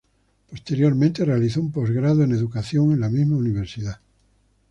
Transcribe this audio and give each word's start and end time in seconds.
Posteriormente 0.49 1.23
realizó 1.25 1.61
un 1.61 1.71
postgrado 1.71 2.23
en 2.23 2.31
educación 2.31 2.91
en 2.91 3.01
la 3.01 3.09
misma 3.09 3.37
universidad. 3.37 3.99